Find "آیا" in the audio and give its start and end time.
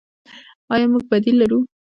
0.73-0.85